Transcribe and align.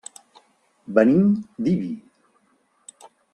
Venim 0.97 1.27
d'Ibi. 1.67 1.91